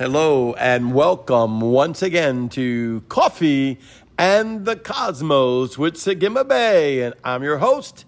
Hello 0.00 0.54
and 0.54 0.94
welcome 0.94 1.60
once 1.60 2.00
again 2.00 2.48
to 2.48 3.02
Coffee 3.10 3.78
and 4.16 4.64
the 4.64 4.74
Cosmos 4.74 5.76
with 5.76 5.96
Sagima 5.96 6.42
Bay. 6.48 7.02
And 7.02 7.14
I'm 7.22 7.42
your 7.42 7.58
host, 7.58 8.06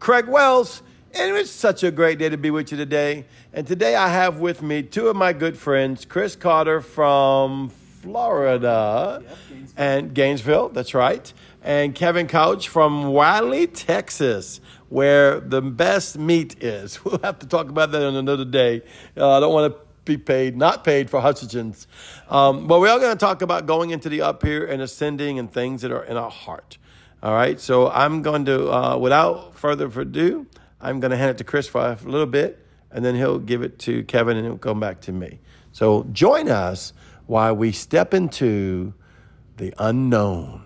Craig 0.00 0.26
Wells. 0.26 0.82
And 1.12 1.36
it's 1.36 1.50
such 1.50 1.82
a 1.82 1.90
great 1.90 2.18
day 2.18 2.30
to 2.30 2.38
be 2.38 2.50
with 2.50 2.72
you 2.72 2.78
today. 2.78 3.26
And 3.52 3.66
today 3.66 3.94
I 3.94 4.08
have 4.08 4.40
with 4.40 4.62
me 4.62 4.82
two 4.82 5.08
of 5.08 5.16
my 5.16 5.34
good 5.34 5.58
friends, 5.58 6.06
Chris 6.06 6.34
Carter 6.34 6.80
from 6.80 7.68
Florida 8.00 9.20
Yep, 9.20 9.36
Gainesville. 9.50 9.74
and 9.76 10.14
Gainesville, 10.14 10.68
that's 10.70 10.94
right, 10.94 11.30
and 11.62 11.94
Kevin 11.94 12.26
Couch 12.26 12.70
from 12.70 13.08
Wylie, 13.08 13.66
Texas, 13.66 14.62
where 14.88 15.40
the 15.40 15.60
best 15.60 16.16
meat 16.16 16.62
is. 16.64 16.98
We'll 17.04 17.18
have 17.22 17.38
to 17.40 17.46
talk 17.46 17.68
about 17.68 17.92
that 17.92 18.02
on 18.02 18.16
another 18.16 18.46
day. 18.46 18.80
Uh, 19.14 19.36
I 19.36 19.40
don't 19.40 19.52
want 19.52 19.74
to 19.74 19.83
be 20.04 20.16
paid, 20.16 20.56
not 20.56 20.84
paid 20.84 21.10
for 21.10 21.20
Hutchinson. 21.20 21.74
Um, 22.28 22.66
but 22.66 22.80
we 22.80 22.88
are 22.88 22.98
going 22.98 23.12
to 23.12 23.18
talk 23.18 23.42
about 23.42 23.66
going 23.66 23.90
into 23.90 24.08
the 24.08 24.22
up 24.22 24.42
here 24.42 24.64
and 24.66 24.82
ascending 24.82 25.38
and 25.38 25.52
things 25.52 25.82
that 25.82 25.92
are 25.92 26.04
in 26.04 26.16
our 26.16 26.30
heart. 26.30 26.78
All 27.22 27.32
right, 27.32 27.58
so 27.58 27.90
I'm 27.90 28.20
going 28.22 28.44
to, 28.46 28.70
uh, 28.70 28.96
without 28.98 29.56
further 29.56 29.86
ado, 30.00 30.46
I'm 30.80 31.00
going 31.00 31.10
to 31.10 31.16
hand 31.16 31.30
it 31.30 31.38
to 31.38 31.44
Chris 31.44 31.66
for 31.66 31.80
a 31.80 31.98
little 32.04 32.26
bit, 32.26 32.64
and 32.90 33.02
then 33.04 33.14
he'll 33.14 33.38
give 33.38 33.62
it 33.62 33.78
to 33.80 34.04
Kevin, 34.04 34.36
and 34.36 34.44
it'll 34.44 34.58
come 34.58 34.78
back 34.78 35.00
to 35.02 35.12
me. 35.12 35.38
So 35.72 36.04
join 36.12 36.50
us 36.50 36.92
while 37.26 37.56
we 37.56 37.72
step 37.72 38.12
into 38.12 38.92
the 39.56 39.72
unknown. 39.78 40.62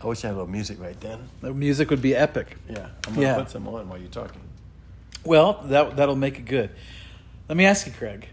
I 0.00 0.06
wish 0.06 0.24
I 0.24 0.28
had 0.28 0.34
a 0.34 0.36
little 0.38 0.50
music 0.50 0.80
right 0.80 0.98
then. 1.00 1.28
The 1.40 1.52
music 1.52 1.90
would 1.90 2.02
be 2.02 2.14
epic. 2.14 2.56
Yeah, 2.68 2.88
I'm 3.06 3.14
gonna 3.14 3.26
Yeah. 3.26 3.34
put 3.36 3.50
some 3.50 3.66
on 3.68 3.88
while 3.88 3.98
you're 3.98 4.08
talking. 4.08 4.40
Well, 5.24 5.62
that 5.64 5.96
that'll 5.96 6.16
make 6.16 6.38
it 6.38 6.44
good. 6.44 6.70
Let 7.48 7.56
me 7.56 7.66
ask 7.66 7.86
you, 7.86 7.92
Craig, 7.92 8.28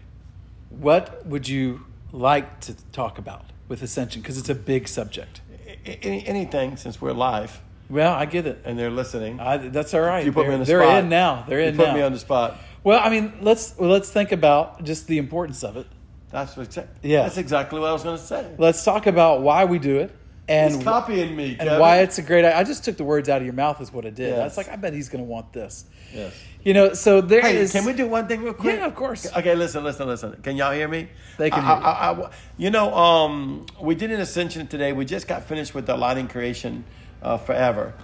what 0.70 1.26
would 1.26 1.46
you 1.48 1.84
like 2.12 2.60
to 2.60 2.74
talk 2.92 3.18
about 3.18 3.44
with 3.68 3.82
ascension? 3.82 4.22
Because 4.22 4.38
it's 4.38 4.48
a 4.48 4.54
big 4.54 4.88
subject. 4.88 5.40
Any, 5.84 6.26
anything 6.26 6.76
since 6.76 7.00
we're 7.00 7.12
live 7.12 7.60
Well, 7.90 8.12
I 8.12 8.24
get 8.24 8.46
it. 8.46 8.62
and 8.64 8.78
they're 8.78 8.90
listening. 8.90 9.40
I, 9.40 9.56
that's 9.56 9.92
all 9.94 10.00
right. 10.00 10.24
you 10.24 10.32
put 10.32 10.42
they're, 10.42 10.48
me 10.50 10.54
on 10.54 10.60
the 10.60 10.66
they're 10.66 10.82
spot. 10.82 11.02
in 11.04 11.08
now. 11.08 11.44
They're 11.46 11.60
in 11.60 11.74
you 11.74 11.78
put 11.80 11.88
now. 11.88 11.94
me 11.94 12.02
on 12.02 12.12
the 12.12 12.18
spot. 12.18 12.58
well, 12.84 13.00
I 13.02 13.10
mean, 13.10 13.32
let's 13.42 13.74
well, 13.78 13.90
let's 13.90 14.10
think 14.10 14.32
about 14.32 14.84
just 14.84 15.06
the 15.08 15.18
importance 15.18 15.62
of 15.64 15.76
it. 15.76 15.86
That's 16.30 16.56
what. 16.56 16.74
Yeah. 17.02 17.22
That's 17.24 17.36
exactly 17.36 17.80
what 17.80 17.90
I 17.90 17.92
was 17.92 18.04
going 18.04 18.16
to 18.16 18.22
say. 18.22 18.54
Let's 18.56 18.84
talk 18.84 19.06
about 19.06 19.42
why 19.42 19.66
we 19.66 19.78
do 19.78 19.98
it 19.98 20.14
and 20.48 20.74
He's 20.74 20.84
copying 20.84 21.36
me, 21.36 21.50
and 21.50 21.58
Kevin. 21.60 21.80
why 21.80 22.00
it's 22.00 22.18
a 22.18 22.22
great. 22.22 22.44
I 22.44 22.64
just 22.64 22.84
took 22.84 22.96
the 22.96 23.04
words 23.04 23.28
out 23.28 23.38
of 23.38 23.44
your 23.44 23.54
mouth 23.54 23.80
is 23.80 23.92
what 23.92 24.04
it 24.04 24.14
did. 24.14 24.38
I 24.38 24.44
was 24.44 24.56
like, 24.56 24.68
I 24.68 24.76
bet 24.76 24.92
he's 24.92 25.08
going 25.08 25.24
to 25.24 25.28
want 25.28 25.52
this. 25.52 25.84
Yes. 26.12 26.34
You 26.64 26.74
know, 26.74 26.92
so 26.94 27.20
there 27.20 27.40
Hey, 27.40 27.56
is- 27.56 27.72
can 27.72 27.84
we 27.84 27.92
do 27.92 28.06
one 28.06 28.28
thing 28.28 28.42
real 28.42 28.54
quick? 28.54 28.76
Yeah, 28.78 28.86
of 28.86 28.94
course. 28.94 29.26
Okay, 29.36 29.54
listen, 29.54 29.82
listen, 29.82 30.06
listen. 30.06 30.36
Can 30.42 30.56
y'all 30.56 30.72
hear 30.72 30.86
me? 30.88 31.08
They 31.38 31.50
can 31.50 31.64
I-. 31.64 31.72
I- 31.80 32.10
I- 32.12 32.30
you 32.56 32.70
know, 32.70 32.94
um, 32.94 33.66
we 33.80 33.94
did 33.94 34.10
an 34.12 34.20
ascension 34.20 34.66
today. 34.68 34.92
We 34.92 35.04
just 35.04 35.26
got 35.26 35.42
finished 35.44 35.74
with 35.74 35.86
the 35.86 35.96
lighting 35.96 36.28
creation 36.28 36.84
uh, 37.22 37.36
forever. 37.38 37.94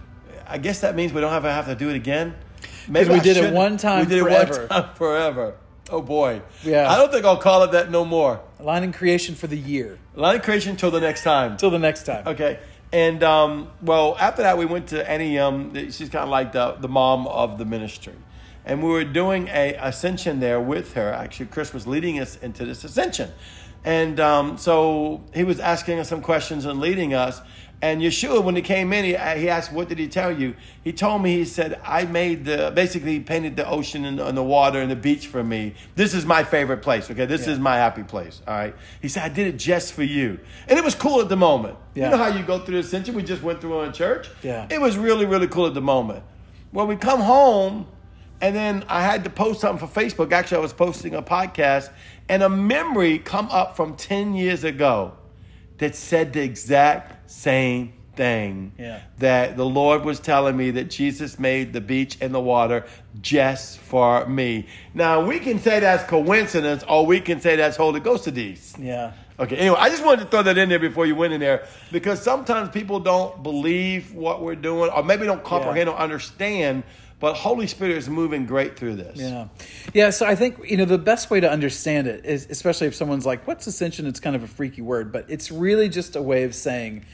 I 0.46 0.58
guess 0.58 0.80
that 0.80 0.96
means 0.96 1.12
we 1.12 1.20
don't 1.20 1.30
have 1.32 1.42
to 1.44 1.52
have 1.52 1.66
to 1.66 1.74
do 1.74 1.88
it 1.90 1.96
again. 1.96 2.34
Maybe 2.88 3.10
we 3.10 3.20
did 3.20 3.36
it 3.36 3.52
one 3.52 3.76
time 3.76 4.00
We 4.00 4.06
did 4.06 4.18
it 4.18 4.22
forever. 4.22 4.58
one 4.66 4.68
time 4.68 4.88
forever. 4.94 5.54
Oh 5.90 6.02
boy. 6.02 6.42
Yeah. 6.64 6.90
I 6.90 6.96
don't 6.96 7.12
think 7.12 7.24
I'll 7.24 7.36
call 7.36 7.62
it 7.62 7.72
that 7.72 7.90
no 7.90 8.04
more. 8.04 8.40
line 8.60 8.82
in 8.82 8.92
creation 8.92 9.34
for 9.34 9.46
the 9.46 9.56
year 9.56 9.98
Lighting 10.14 10.42
creation 10.42 10.76
till 10.76 10.91
the 10.91 11.00
next 11.00 11.22
time. 11.22 11.52
until 11.52 11.70
the 11.70 11.78
next 11.78 12.04
time. 12.04 12.26
Okay. 12.26 12.58
And 12.92 13.22
um, 13.22 13.68
well, 13.82 14.16
after 14.18 14.42
that, 14.42 14.56
we 14.58 14.64
went 14.66 14.88
to 14.88 15.08
Annie. 15.08 15.38
Um, 15.38 15.74
she's 15.91 16.08
kind 16.08 16.24
of 16.24 16.28
like 16.30 16.52
the 16.52 16.72
the 16.80 16.88
mom 16.88 17.26
of 17.26 17.58
the 17.58 17.64
ministry, 17.66 18.14
and 18.68 18.82
we 18.82 18.88
were 18.90 19.02
doing 19.04 19.48
a 19.48 19.74
ascension 19.80 20.38
there 20.40 20.60
with 20.60 20.92
her. 20.92 21.12
Actually, 21.12 21.46
Chris 21.46 21.72
was 21.74 21.86
leading 21.86 22.20
us 22.20 22.36
into 22.36 22.64
this 22.64 22.84
ascension, 22.84 23.30
and 23.84 24.20
um, 24.20 24.58
so 24.58 25.24
he 25.34 25.42
was 25.42 25.58
asking 25.58 25.98
us 25.98 26.08
some 26.08 26.20
questions 26.20 26.64
and 26.66 26.78
leading 26.78 27.14
us. 27.14 27.40
And 27.80 28.02
Yeshua, 28.02 28.42
when 28.42 28.56
he 28.56 28.62
came 28.62 28.92
in, 28.92 29.04
he, 29.04 29.10
he 29.12 29.48
asked, 29.48 29.72
"What 29.72 29.88
did 29.88 29.98
he 30.00 30.08
tell 30.08 30.36
you?" 30.36 30.56
He 30.82 30.92
told 30.92 31.22
me, 31.22 31.36
he 31.38 31.44
said, 31.44 31.80
"I 31.84 32.06
made 32.06 32.44
the 32.44 32.72
basically 32.74 33.12
he 33.12 33.20
painted 33.20 33.54
the 33.54 33.68
ocean 33.68 34.04
and, 34.04 34.18
and 34.18 34.36
the 34.36 34.42
water 34.42 34.80
and 34.80 34.90
the 34.90 34.96
beach 34.96 35.28
for 35.28 35.44
me. 35.44 35.74
This 35.94 36.12
is 36.12 36.26
my 36.26 36.42
favorite 36.42 36.82
place. 36.82 37.08
Okay, 37.08 37.24
this 37.24 37.46
Yeah. 37.46 37.52
is 37.52 37.60
my 37.60 37.76
happy 37.76 38.02
place. 38.02 38.42
All 38.48 38.54
right." 38.54 38.74
He 39.00 39.06
said, 39.08 39.22
"I 39.22 39.28
did 39.32 39.46
it 39.46 39.58
just 39.58 39.92
for 39.92 40.02
you," 40.02 40.40
and 40.66 40.76
it 40.76 40.84
was 40.84 40.96
cool 40.96 41.20
at 41.20 41.28
the 41.28 41.36
moment. 41.36 41.76
Yeah. 41.94 42.06
You 42.06 42.10
know 42.10 42.16
how 42.24 42.36
you 42.36 42.42
go 42.42 42.58
through 42.58 42.74
the 42.74 42.80
ascension? 42.80 43.14
We 43.14 43.22
just 43.22 43.42
went 43.44 43.60
through 43.60 43.80
in 43.82 43.92
church. 43.92 44.28
Yeah. 44.42 44.66
It 44.68 44.80
was 44.80 44.98
really, 44.98 45.24
really 45.24 45.46
cool 45.46 45.66
at 45.66 45.74
the 45.74 45.80
moment. 45.80 46.24
When 46.72 46.88
we 46.88 46.96
come 46.96 47.20
home, 47.20 47.86
and 48.41 48.54
then 48.54 48.84
I 48.88 49.03
had 49.03 49.25
to 49.25 49.31
post 49.31 49.60
something 49.60 49.87
for 49.87 50.00
Facebook. 50.00 50.32
Actually, 50.32 50.59
I 50.59 50.60
was 50.60 50.72
posting 50.72 51.15
a 51.15 51.22
podcast, 51.22 51.91
and 52.28 52.43
a 52.43 52.49
memory 52.49 53.19
come 53.19 53.49
up 53.50 53.76
from 53.76 53.97
10 53.97 54.34
years 54.34 54.65
ago 54.65 55.15
that 55.78 55.94
said 55.94 56.32
the 56.32 56.43
exact 56.43 57.31
same 57.31 57.93
thing. 58.15 58.72
Yeah. 58.78 59.00
That 59.19 59.56
the 59.56 59.65
Lord 59.65 60.04
was 60.04 60.21
telling 60.21 60.56
me 60.56 60.72
that 60.72 60.91
Jesus 60.91 61.38
made 61.38 61.72
the 61.72 61.81
beach 61.81 62.19
and 62.21 62.34
the 62.34 62.41
water 62.41 62.84
just 63.21 63.78
for 63.78 64.27
me. 64.27 64.66
Now, 64.93 65.25
we 65.25 65.38
can 65.38 65.59
say 65.59 65.81
that's 65.81 66.04
coincidence, 66.04 66.84
or 66.88 67.06
we 67.06 67.21
can 67.21 67.41
say 67.41 67.56
that's 67.56 67.77
Holy 67.77 68.00
Ghost 68.00 68.32
deeds. 68.34 68.75
Yeah. 68.78 69.12
Okay, 69.41 69.56
anyway, 69.56 69.76
I 69.78 69.88
just 69.88 70.04
wanted 70.04 70.25
to 70.25 70.31
throw 70.31 70.43
that 70.43 70.59
in 70.59 70.69
there 70.69 70.81
before 70.81 71.06
you 71.06 71.15
went 71.15 71.32
in 71.32 71.41
there 71.41 71.66
because 71.93 72.21
sometimes 72.21 72.71
people 72.71 72.99
don't 72.99 73.41
believe 73.43 74.12
what 74.12 74.43
we're 74.43 74.56
doing 74.56 74.91
or 74.91 75.04
maybe 75.04 75.26
don't 75.26 75.44
comprehend 75.44 75.88
or 75.88 75.97
understand, 75.97 76.82
but 77.21 77.34
Holy 77.34 77.69
Spirit 77.69 77.97
is 77.97 78.09
moving 78.09 78.47
great 78.47 78.77
through 78.77 78.97
this. 78.97 79.16
Yeah. 79.16 79.47
Yeah. 79.94 80.10
So 80.10 80.27
I 80.27 80.34
think, 80.34 80.69
you 80.69 80.77
know, 80.77 80.84
the 80.84 80.98
best 80.98 81.31
way 81.31 81.38
to 81.38 81.50
understand 81.50 82.09
it 82.09 82.25
is, 82.25 82.48
especially 82.50 82.88
if 82.88 82.97
someone's 82.97 83.27
like, 83.27 83.47
what's 83.47 83.66
ascension? 83.69 84.06
It's 84.06 84.21
kind 84.21 84.34
of 84.34 84.43
a 84.43 84.48
freaky 84.48 84.82
word, 84.82 85.12
but 85.12 85.27
it's 85.28 85.53
really 85.53 85.88
just 85.88 86.16
a 86.16 86.22
way 86.22 86.43
of 86.43 86.54
saying, 86.54 87.04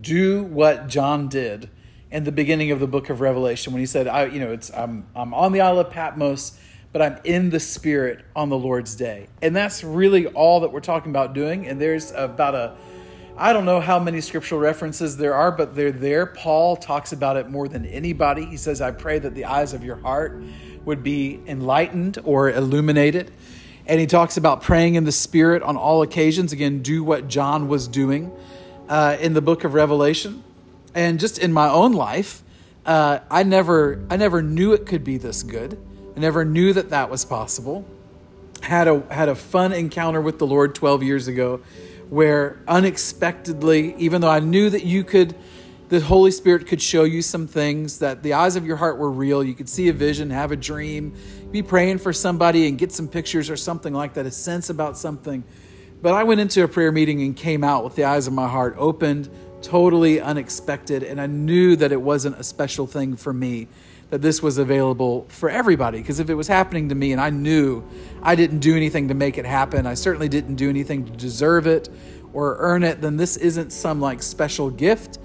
do 0.00 0.44
what 0.44 0.88
John 0.88 1.28
did 1.28 1.68
in 2.10 2.24
the 2.24 2.32
beginning 2.32 2.70
of 2.70 2.80
the 2.80 2.86
book 2.86 3.10
of 3.10 3.20
Revelation 3.20 3.72
when 3.74 3.80
he 3.80 3.86
said, 3.86 4.08
I, 4.08 4.26
you 4.26 4.40
know, 4.40 4.52
it's, 4.52 4.70
I'm, 4.72 5.06
I'm 5.14 5.34
on 5.34 5.52
the 5.52 5.60
Isle 5.60 5.80
of 5.80 5.90
Patmos, 5.90 6.58
but 6.92 7.02
I'm 7.02 7.18
in 7.24 7.50
the 7.50 7.60
Spirit 7.60 8.24
on 8.34 8.48
the 8.48 8.58
Lord's 8.58 8.94
day. 8.94 9.28
And 9.42 9.54
that's 9.54 9.84
really 9.84 10.26
all 10.26 10.60
that 10.60 10.72
we're 10.72 10.80
talking 10.80 11.10
about 11.10 11.34
doing. 11.34 11.66
And 11.66 11.80
there's 11.80 12.12
about 12.12 12.54
a, 12.54 12.76
I 13.36 13.52
don't 13.52 13.64
know 13.64 13.80
how 13.80 13.98
many 13.98 14.20
scriptural 14.20 14.60
references 14.60 15.16
there 15.16 15.34
are, 15.34 15.52
but 15.52 15.76
they're 15.76 15.92
there. 15.92 16.26
Paul 16.26 16.76
talks 16.76 17.12
about 17.12 17.36
it 17.36 17.48
more 17.48 17.68
than 17.68 17.84
anybody. 17.86 18.44
He 18.44 18.56
says, 18.56 18.80
I 18.80 18.90
pray 18.90 19.18
that 19.18 19.34
the 19.34 19.44
eyes 19.44 19.74
of 19.74 19.84
your 19.84 19.96
heart 19.96 20.42
would 20.84 21.02
be 21.02 21.40
enlightened 21.46 22.18
or 22.24 22.50
illuminated. 22.50 23.30
And 23.86 24.00
he 24.00 24.06
talks 24.06 24.36
about 24.36 24.62
praying 24.62 24.96
in 24.96 25.04
the 25.04 25.12
Spirit 25.12 25.62
on 25.62 25.76
all 25.76 26.02
occasions. 26.02 26.52
Again, 26.52 26.82
do 26.82 27.04
what 27.04 27.28
John 27.28 27.68
was 27.68 27.86
doing 27.86 28.32
uh, 28.88 29.16
in 29.20 29.34
the 29.34 29.42
book 29.42 29.64
of 29.64 29.74
Revelation. 29.74 30.42
And 30.94 31.20
just 31.20 31.38
in 31.38 31.52
my 31.52 31.68
own 31.68 31.92
life, 31.92 32.42
uh, 32.86 33.20
I 33.30 33.42
never, 33.42 34.04
I 34.10 34.16
never 34.16 34.42
knew 34.42 34.72
it 34.72 34.86
could 34.86 35.04
be 35.04 35.18
this 35.18 35.42
good. 35.42 35.78
I 36.18 36.20
never 36.20 36.44
knew 36.44 36.72
that 36.72 36.90
that 36.90 37.10
was 37.10 37.24
possible 37.24 37.86
had 38.60 38.88
a 38.88 39.04
had 39.08 39.28
a 39.28 39.36
fun 39.36 39.72
encounter 39.72 40.20
with 40.20 40.40
the 40.40 40.48
Lord 40.48 40.74
12 40.74 41.04
years 41.04 41.28
ago 41.28 41.60
where 42.08 42.60
unexpectedly 42.66 43.94
even 43.98 44.20
though 44.20 44.28
I 44.28 44.40
knew 44.40 44.68
that 44.68 44.82
you 44.82 45.04
could 45.04 45.36
the 45.90 46.00
Holy 46.00 46.32
Spirit 46.32 46.66
could 46.66 46.82
show 46.82 47.04
you 47.04 47.22
some 47.22 47.46
things 47.46 48.00
that 48.00 48.24
the 48.24 48.32
eyes 48.32 48.56
of 48.56 48.66
your 48.66 48.74
heart 48.74 48.98
were 48.98 49.12
real 49.12 49.44
you 49.44 49.54
could 49.54 49.68
see 49.68 49.86
a 49.90 49.92
vision 49.92 50.30
have 50.30 50.50
a 50.50 50.56
dream 50.56 51.14
be 51.52 51.62
praying 51.62 51.98
for 51.98 52.12
somebody 52.12 52.66
and 52.66 52.78
get 52.78 52.90
some 52.90 53.06
pictures 53.06 53.48
or 53.48 53.56
something 53.56 53.94
like 53.94 54.14
that 54.14 54.26
a 54.26 54.32
sense 54.32 54.70
about 54.70 54.98
something. 54.98 55.44
But 56.02 56.14
I 56.14 56.24
went 56.24 56.40
into 56.40 56.64
a 56.64 56.68
prayer 56.68 56.90
meeting 56.90 57.22
and 57.22 57.36
came 57.36 57.62
out 57.62 57.84
with 57.84 57.94
the 57.94 58.06
eyes 58.06 58.26
of 58.26 58.32
my 58.32 58.48
heart 58.48 58.74
opened 58.76 59.30
totally 59.62 60.20
unexpected 60.20 61.04
and 61.04 61.20
I 61.20 61.26
knew 61.26 61.76
that 61.76 61.92
it 61.92 62.02
wasn't 62.02 62.40
a 62.40 62.42
special 62.42 62.88
thing 62.88 63.14
for 63.14 63.32
me 63.32 63.68
that 64.10 64.22
this 64.22 64.42
was 64.42 64.58
available 64.58 65.26
for 65.28 65.50
everybody. 65.50 65.98
Because 65.98 66.20
if 66.20 66.30
it 66.30 66.34
was 66.34 66.48
happening 66.48 66.88
to 66.88 66.94
me 66.94 67.12
and 67.12 67.20
I 67.20 67.30
knew 67.30 67.86
I 68.22 68.34
didn't 68.34 68.60
do 68.60 68.74
anything 68.74 69.08
to 69.08 69.14
make 69.14 69.38
it 69.38 69.44
happen, 69.44 69.86
I 69.86 69.94
certainly 69.94 70.28
didn't 70.28 70.56
do 70.56 70.68
anything 70.68 71.04
to 71.04 71.12
deserve 71.12 71.66
it 71.66 71.88
or 72.32 72.56
earn 72.58 72.82
it, 72.82 73.00
then 73.00 73.16
this 73.16 73.36
isn't 73.36 73.70
some 73.72 74.00
like 74.00 74.22
special 74.22 74.70
gift, 74.70 75.18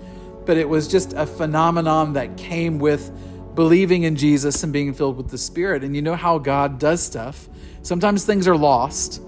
but 0.45 0.57
it 0.57 0.67
was 0.67 0.87
just 0.87 1.13
a 1.13 1.25
phenomenon 1.25 2.13
that 2.13 2.37
came 2.37 2.79
with 2.79 3.11
believing 3.55 4.03
in 4.03 4.15
Jesus 4.15 4.63
and 4.63 4.73
being 4.73 4.93
filled 4.93 5.17
with 5.17 5.29
the 5.29 5.37
Spirit. 5.37 5.83
And 5.83 5.95
you 5.95 6.01
know 6.01 6.15
how 6.15 6.37
God 6.37 6.79
does 6.79 7.03
stuff. 7.03 7.47
Sometimes 7.81 8.25
things 8.25 8.47
are 8.47 8.57
lost 8.57 9.21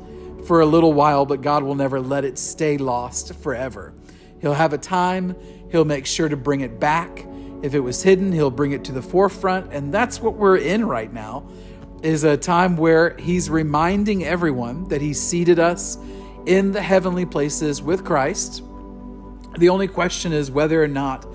for 0.48 0.62
a 0.62 0.66
little 0.66 0.94
while, 0.94 1.25
but 1.25 1.42
God 1.42 1.63
will 1.63 1.75
never 1.75 2.00
let 2.00 2.24
it 2.24 2.38
stay 2.38 2.78
lost 2.78 3.34
forever. 3.36 3.94
He'll 4.42 4.54
have 4.54 4.74
a 4.74 4.78
time, 4.78 5.36
He'll 5.72 5.86
make 5.86 6.06
sure 6.06 6.30
to 6.30 6.38
bring 6.38 6.62
it 6.62 6.80
back. 6.80 7.25
If 7.62 7.74
it 7.74 7.80
was 7.80 8.04
hidden, 8.04 8.31
He'll 8.31 8.52
bring 8.52 8.72
it 8.72 8.84
to 8.86 8.92
the 8.92 9.02
forefront. 9.02 9.74
And 9.74 9.94
that's 9.94 10.22
what 10.22 10.36
we're 10.36 10.57
in 10.57 10.86
right 10.86 11.12
now 11.12 11.48
is 12.02 12.24
a 12.24 12.38
time 12.38 12.78
where 12.78 13.16
He's 13.18 13.50
reminding 13.50 14.24
everyone 14.24 14.88
that 14.90 15.02
He 15.02 15.13
seated 15.13 15.60
us 15.60 15.98
in 16.46 16.72
the 16.72 16.81
heavenly 16.81 17.25
places 17.25 17.81
with 17.81 18.04
Christ. 18.06 18.63
The 19.57 19.69
only 19.69 19.88
question 19.88 20.34
is 20.34 20.52
whether 20.52 20.84
or 20.84 20.88
not 20.88 21.25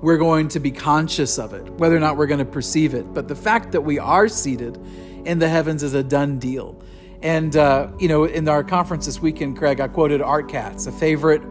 we're 0.00 0.18
going 0.18 0.48
to 0.48 0.60
be 0.60 0.70
conscious 0.70 1.38
of 1.38 1.54
it, 1.54 1.68
whether 1.72 1.96
or 1.96 2.00
not 2.00 2.16
we're 2.16 2.26
going 2.26 2.38
to 2.38 2.44
perceive 2.44 2.94
it. 2.94 3.12
But 3.12 3.28
the 3.28 3.34
fact 3.34 3.72
that 3.72 3.80
we 3.80 3.98
are 3.98 4.28
seated 4.28 4.78
in 5.24 5.38
the 5.38 5.48
heavens 5.48 5.82
is 5.82 5.94
a 5.94 6.02
done 6.02 6.38
deal. 6.38 6.80
And, 7.22 7.56
uh, 7.56 7.88
you 7.98 8.08
know, 8.08 8.24
in 8.24 8.48
our 8.48 8.62
conference 8.62 9.06
this 9.06 9.20
weekend, 9.20 9.56
Craig, 9.58 9.80
I 9.80 9.88
quoted 9.88 10.22
Art 10.22 10.48
Katz, 10.48 10.86
a 10.86 10.92
favorite 10.92 11.42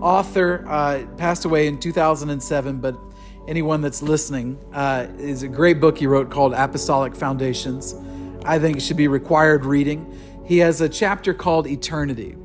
author, 0.00 0.64
uh, 0.68 1.06
passed 1.16 1.46
away 1.46 1.68
in 1.68 1.78
2007, 1.78 2.78
but 2.78 2.98
anyone 3.48 3.80
that's 3.80 4.02
listening 4.02 4.58
uh, 4.72 5.06
is 5.18 5.42
a 5.42 5.48
great 5.48 5.80
book 5.80 5.98
he 5.98 6.06
wrote 6.06 6.30
called 6.30 6.52
Apostolic 6.52 7.14
Foundations. 7.14 7.94
I 8.44 8.58
think 8.58 8.76
it 8.76 8.80
should 8.80 8.96
be 8.96 9.08
required 9.08 9.64
reading. 9.64 10.18
He 10.44 10.58
has 10.58 10.80
a 10.80 10.88
chapter 10.88 11.34
called 11.34 11.66
Eternity. 11.66 12.36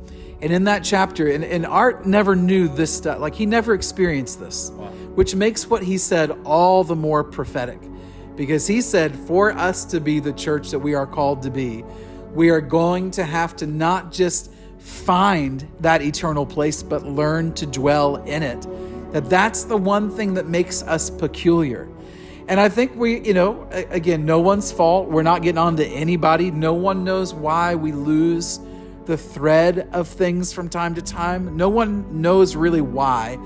And 0.41 0.51
in 0.51 0.63
that 0.63 0.83
chapter, 0.83 1.27
and, 1.29 1.43
and 1.43 1.65
Art 1.65 2.05
never 2.07 2.35
knew 2.35 2.67
this 2.67 2.95
stuff, 2.95 3.19
like 3.19 3.35
he 3.35 3.45
never 3.45 3.73
experienced 3.75 4.39
this, 4.39 4.71
wow. 4.71 4.87
which 5.13 5.35
makes 5.35 5.67
what 5.67 5.83
he 5.83 5.97
said 5.99 6.31
all 6.43 6.83
the 6.83 6.95
more 6.95 7.23
prophetic. 7.23 7.79
Because 8.35 8.65
he 8.65 8.81
said, 8.81 9.15
for 9.15 9.51
us 9.51 9.85
to 9.85 9.99
be 9.99 10.19
the 10.19 10.33
church 10.33 10.71
that 10.71 10.79
we 10.79 10.95
are 10.95 11.05
called 11.05 11.43
to 11.43 11.51
be, 11.51 11.83
we 12.33 12.49
are 12.49 12.61
going 12.61 13.11
to 13.11 13.23
have 13.23 13.55
to 13.57 13.67
not 13.67 14.11
just 14.11 14.51
find 14.79 15.67
that 15.81 16.01
eternal 16.01 16.45
place, 16.45 16.81
but 16.81 17.03
learn 17.05 17.53
to 17.53 17.67
dwell 17.67 18.15
in 18.23 18.41
it. 18.41 18.65
That 19.11 19.29
that's 19.29 19.63
the 19.65 19.77
one 19.77 20.09
thing 20.09 20.35
that 20.35 20.47
makes 20.47 20.83
us 20.83 21.09
peculiar. 21.09 21.87
And 22.47 22.59
I 22.59 22.69
think 22.69 22.95
we, 22.95 23.21
you 23.21 23.33
know, 23.33 23.67
again, 23.71 24.25
no 24.25 24.39
one's 24.39 24.71
fault. 24.71 25.09
We're 25.09 25.23
not 25.23 25.41
getting 25.41 25.57
on 25.57 25.77
to 25.77 25.85
anybody. 25.85 26.51
No 26.51 26.73
one 26.73 27.03
knows 27.03 27.33
why 27.33 27.75
we 27.75 27.91
lose 27.91 28.59
the 29.05 29.17
thread 29.17 29.89
of 29.93 30.07
things 30.07 30.53
from 30.53 30.69
time 30.69 30.95
to 30.95 31.01
time. 31.01 31.55
No 31.55 31.69
one 31.69 32.21
knows 32.21 32.55
really 32.55 32.81
why 32.81 33.37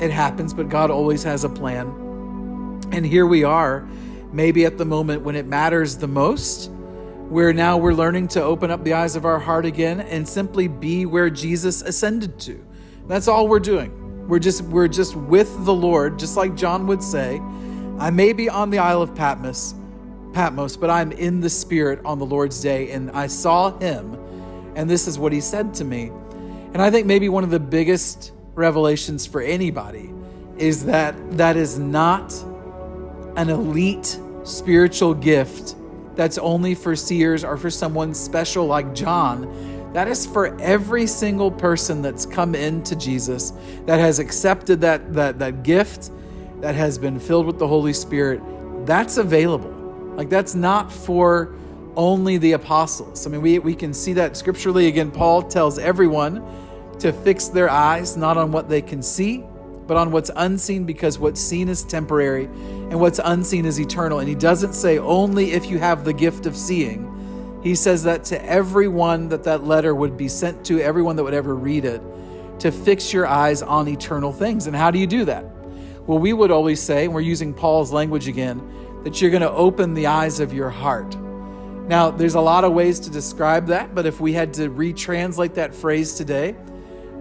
it 0.00 0.10
happens, 0.10 0.54
but 0.54 0.68
God 0.68 0.90
always 0.90 1.22
has 1.22 1.44
a 1.44 1.48
plan. 1.48 1.86
And 2.92 3.04
here 3.06 3.26
we 3.26 3.44
are, 3.44 3.86
maybe 4.32 4.64
at 4.64 4.78
the 4.78 4.84
moment 4.84 5.22
when 5.22 5.36
it 5.36 5.46
matters 5.46 5.96
the 5.96 6.08
most 6.08 6.70
where 7.30 7.52
now 7.52 7.76
we're 7.76 7.94
learning 7.94 8.26
to 8.26 8.42
open 8.42 8.72
up 8.72 8.82
the 8.82 8.92
eyes 8.92 9.14
of 9.14 9.24
our 9.24 9.38
heart 9.38 9.64
again 9.64 10.00
and 10.00 10.28
simply 10.28 10.66
be 10.66 11.06
where 11.06 11.30
Jesus 11.30 11.80
ascended 11.80 12.40
to. 12.40 12.66
That's 13.06 13.28
all 13.28 13.46
we're 13.46 13.60
doing. 13.60 13.99
We're 14.30 14.38
just 14.38 14.62
we're 14.62 14.88
just 14.88 15.16
with 15.16 15.64
the 15.66 15.74
Lord, 15.74 16.18
just 16.18 16.36
like 16.36 16.54
John 16.54 16.86
would 16.86 17.02
say, 17.02 17.42
I 17.98 18.10
may 18.10 18.32
be 18.32 18.48
on 18.48 18.70
the 18.70 18.78
Isle 18.78 19.02
of 19.02 19.14
Patmos, 19.14 19.74
Patmos, 20.32 20.76
but 20.76 20.88
I'm 20.88 21.12
in 21.12 21.40
the 21.40 21.50
spirit 21.50 22.00
on 22.04 22.18
the 22.18 22.24
Lord's 22.24 22.62
day 22.62 22.92
and 22.92 23.10
I 23.10 23.26
saw 23.26 23.76
him 23.78 24.16
and 24.76 24.88
this 24.88 25.06
is 25.06 25.18
what 25.18 25.32
he 25.32 25.40
said 25.40 25.74
to 25.74 25.84
me. 25.84 26.12
And 26.72 26.80
I 26.80 26.90
think 26.90 27.06
maybe 27.06 27.28
one 27.28 27.44
of 27.44 27.50
the 27.50 27.60
biggest 27.60 28.32
revelations 28.54 29.26
for 29.26 29.40
anybody 29.40 30.12
is 30.56 30.84
that 30.84 31.14
that 31.36 31.56
is 31.56 31.78
not 31.78 32.32
an 33.36 33.50
elite 33.50 34.18
spiritual 34.44 35.12
gift 35.14 35.74
that's 36.14 36.38
only 36.38 36.74
for 36.74 36.94
seers 36.94 37.44
or 37.44 37.56
for 37.56 37.70
someone 37.70 38.14
special 38.14 38.66
like 38.66 38.94
John. 38.94 39.44
That 39.92 40.06
is 40.06 40.24
for 40.24 40.58
every 40.60 41.06
single 41.06 41.50
person 41.50 42.00
that's 42.00 42.24
come 42.24 42.54
into 42.54 42.94
Jesus, 42.94 43.52
that 43.86 43.98
has 43.98 44.18
accepted 44.20 44.80
that, 44.82 45.12
that, 45.14 45.38
that 45.40 45.62
gift, 45.64 46.10
that 46.60 46.74
has 46.76 46.96
been 46.96 47.18
filled 47.18 47.46
with 47.46 47.58
the 47.58 47.66
Holy 47.66 47.92
Spirit. 47.92 48.40
That's 48.86 49.16
available. 49.16 49.72
Like, 50.16 50.28
that's 50.28 50.54
not 50.54 50.92
for 50.92 51.54
only 51.96 52.38
the 52.38 52.52
apostles. 52.52 53.26
I 53.26 53.30
mean, 53.30 53.42
we, 53.42 53.58
we 53.58 53.74
can 53.74 53.92
see 53.92 54.12
that 54.12 54.36
scripturally. 54.36 54.86
Again, 54.86 55.10
Paul 55.10 55.42
tells 55.42 55.78
everyone 55.78 56.44
to 57.00 57.12
fix 57.12 57.48
their 57.48 57.68
eyes 57.68 58.16
not 58.16 58.36
on 58.36 58.52
what 58.52 58.68
they 58.68 58.82
can 58.82 59.02
see, 59.02 59.44
but 59.86 59.96
on 59.96 60.12
what's 60.12 60.30
unseen, 60.36 60.84
because 60.84 61.18
what's 61.18 61.40
seen 61.40 61.68
is 61.68 61.82
temporary 61.82 62.44
and 62.44 63.00
what's 63.00 63.18
unseen 63.24 63.64
is 63.64 63.80
eternal. 63.80 64.20
And 64.20 64.28
he 64.28 64.36
doesn't 64.36 64.74
say 64.74 64.98
only 64.98 65.52
if 65.52 65.66
you 65.66 65.78
have 65.80 66.04
the 66.04 66.12
gift 66.12 66.46
of 66.46 66.56
seeing. 66.56 67.08
He 67.62 67.74
says 67.74 68.04
that 68.04 68.24
to 68.24 68.44
everyone 68.44 69.28
that 69.28 69.44
that 69.44 69.64
letter 69.64 69.94
would 69.94 70.16
be 70.16 70.28
sent 70.28 70.64
to, 70.66 70.80
everyone 70.80 71.16
that 71.16 71.24
would 71.24 71.34
ever 71.34 71.54
read 71.54 71.84
it, 71.84 72.00
to 72.60 72.72
fix 72.72 73.12
your 73.12 73.26
eyes 73.26 73.62
on 73.62 73.88
eternal 73.88 74.32
things. 74.32 74.66
And 74.66 74.74
how 74.74 74.90
do 74.90 74.98
you 74.98 75.06
do 75.06 75.24
that? 75.26 75.44
Well, 76.06 76.18
we 76.18 76.32
would 76.32 76.50
always 76.50 76.80
say, 76.80 77.04
and 77.04 77.14
we're 77.14 77.20
using 77.20 77.52
Paul's 77.54 77.92
language 77.92 78.28
again, 78.28 78.60
that 79.04 79.20
you're 79.20 79.30
going 79.30 79.42
to 79.42 79.50
open 79.50 79.94
the 79.94 80.06
eyes 80.06 80.40
of 80.40 80.52
your 80.52 80.70
heart. 80.70 81.16
Now, 81.86 82.10
there's 82.10 82.34
a 82.34 82.40
lot 82.40 82.64
of 82.64 82.72
ways 82.72 83.00
to 83.00 83.10
describe 83.10 83.66
that, 83.66 83.94
but 83.94 84.06
if 84.06 84.20
we 84.20 84.32
had 84.32 84.54
to 84.54 84.70
retranslate 84.70 85.54
that 85.54 85.74
phrase 85.74 86.14
today, 86.14 86.54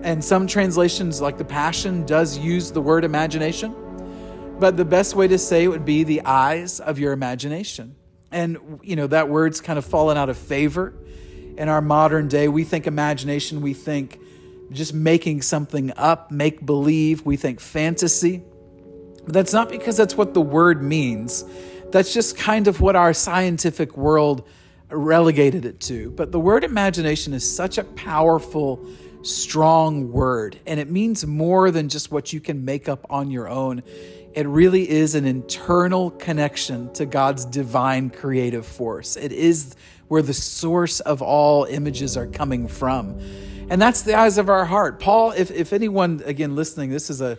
and 0.03 0.24
some 0.24 0.47
translations, 0.47 1.19
like 1.19 1.38
the 1.38 1.45
Passion, 1.45 2.06
does 2.06 2.38
use 2.38 2.71
the 2.71 2.81
word 2.81 3.03
imagination. 3.03 3.75
But 4.59 4.77
the 4.77 4.86
best 4.86 5.15
way 5.15 5.27
to 5.27 5.38
say 5.38 5.65
it 5.65 5.68
would 5.68 5.86
be 5.86 6.03
the 6.03 6.21
eyes 6.24 6.80
of 6.80 7.00
your 7.00 7.13
imagination. 7.13 7.95
And, 8.31 8.79
you 8.83 8.95
know, 8.95 9.07
that 9.07 9.29
word's 9.29 9.61
kind 9.61 9.79
of 9.79 9.85
fallen 9.85 10.17
out 10.17 10.29
of 10.29 10.37
favor 10.37 10.93
in 11.57 11.67
our 11.67 11.81
modern 11.81 12.27
day. 12.27 12.47
We 12.47 12.63
think 12.63 12.87
imagination, 12.87 13.61
we 13.61 13.73
think 13.73 14.19
just 14.71 14.93
making 14.93 15.41
something 15.41 15.91
up, 15.97 16.31
make 16.31 16.65
believe, 16.65 17.25
we 17.25 17.37
think 17.37 17.59
fantasy. 17.59 18.43
But 19.25 19.33
that's 19.33 19.53
not 19.53 19.69
because 19.69 19.97
that's 19.97 20.15
what 20.15 20.33
the 20.33 20.41
word 20.41 20.83
means. 20.83 21.43
That's 21.91 22.13
just 22.13 22.37
kind 22.37 22.67
of 22.67 22.81
what 22.81 22.95
our 22.95 23.13
scientific 23.13 23.97
world 23.97 24.47
relegated 24.89 25.65
it 25.65 25.79
to. 25.81 26.11
But 26.11 26.31
the 26.31 26.39
word 26.39 26.63
imagination 26.63 27.33
is 27.33 27.55
such 27.55 27.77
a 27.77 27.83
powerful 27.83 28.85
strong 29.21 30.11
word, 30.11 30.57
and 30.65 30.79
it 30.79 30.89
means 30.89 31.25
more 31.25 31.71
than 31.71 31.89
just 31.89 32.11
what 32.11 32.31
you 32.31 32.39
can 32.39 32.63
make 32.63 32.87
up 32.87 33.05
on 33.09 33.31
your 33.31 33.49
own. 33.49 33.83
It 34.33 34.47
really 34.47 34.89
is 34.89 35.15
an 35.15 35.25
internal 35.25 36.11
connection 36.11 36.93
to 36.93 37.05
God's 37.05 37.45
divine 37.45 38.09
creative 38.09 38.65
force. 38.65 39.15
It 39.15 39.31
is 39.31 39.75
where 40.07 40.21
the 40.21 40.33
source 40.33 40.99
of 40.99 41.21
all 41.21 41.65
images 41.65 42.15
are 42.15 42.27
coming 42.27 42.67
from. 42.67 43.19
And 43.69 43.81
that's 43.81 44.01
the 44.01 44.15
eyes 44.15 44.37
of 44.37 44.49
our 44.49 44.65
heart. 44.65 44.99
Paul, 44.99 45.31
if, 45.31 45.51
if 45.51 45.73
anyone, 45.73 46.21
again, 46.25 46.55
listening, 46.55 46.89
this 46.89 47.09
is 47.09 47.21
a, 47.21 47.37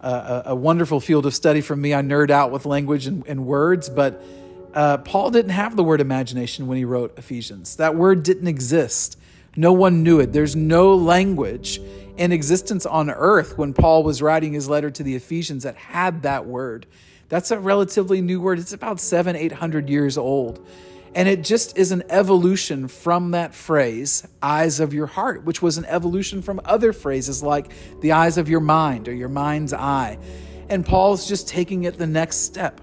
a, 0.00 0.42
a 0.46 0.54
wonderful 0.54 1.00
field 1.00 1.26
of 1.26 1.34
study 1.34 1.60
for 1.60 1.76
me. 1.76 1.94
I 1.94 2.02
nerd 2.02 2.30
out 2.30 2.50
with 2.50 2.66
language 2.66 3.06
and, 3.06 3.26
and 3.26 3.46
words, 3.46 3.88
but 3.88 4.22
uh, 4.74 4.98
Paul 4.98 5.30
didn't 5.30 5.52
have 5.52 5.76
the 5.76 5.84
word 5.84 6.00
imagination 6.00 6.66
when 6.66 6.78
he 6.78 6.84
wrote 6.84 7.16
Ephesians. 7.18 7.76
That 7.76 7.94
word 7.94 8.22
didn't 8.22 8.48
exist. 8.48 9.18
No 9.56 9.72
one 9.72 10.02
knew 10.02 10.20
it. 10.20 10.32
There's 10.32 10.54
no 10.54 10.94
language 10.94 11.80
in 12.18 12.32
existence 12.32 12.84
on 12.84 13.10
earth 13.10 13.56
when 13.56 13.72
Paul 13.72 14.02
was 14.02 14.20
writing 14.20 14.52
his 14.52 14.68
letter 14.68 14.90
to 14.90 15.02
the 15.02 15.14
Ephesians 15.14 15.62
that 15.62 15.76
had 15.76 16.22
that 16.22 16.46
word. 16.46 16.86
That's 17.28 17.50
a 17.50 17.58
relatively 17.58 18.20
new 18.20 18.40
word. 18.40 18.58
It's 18.58 18.72
about 18.72 19.00
seven, 19.00 19.36
eight 19.36 19.52
hundred 19.52 19.88
years 19.88 20.18
old. 20.18 20.66
And 21.14 21.26
it 21.28 21.42
just 21.42 21.78
is 21.78 21.90
an 21.90 22.04
evolution 22.10 22.86
from 22.86 23.30
that 23.30 23.54
phrase, 23.54 24.28
eyes 24.42 24.78
of 24.78 24.92
your 24.92 25.06
heart, 25.06 25.44
which 25.44 25.62
was 25.62 25.78
an 25.78 25.86
evolution 25.86 26.42
from 26.42 26.60
other 26.64 26.92
phrases 26.92 27.42
like 27.42 27.72
the 28.00 28.12
eyes 28.12 28.36
of 28.36 28.48
your 28.48 28.60
mind 28.60 29.08
or 29.08 29.14
your 29.14 29.30
mind's 29.30 29.72
eye. 29.72 30.18
And 30.68 30.84
Paul's 30.84 31.26
just 31.26 31.48
taking 31.48 31.84
it 31.84 31.96
the 31.96 32.06
next 32.06 32.38
step. 32.44 32.80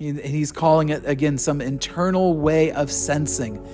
And 0.00 0.18
he's 0.18 0.50
calling 0.50 0.88
it, 0.88 1.04
again, 1.04 1.36
some 1.36 1.60
internal 1.60 2.36
way 2.38 2.72
of 2.72 2.90
sensing 2.90 3.64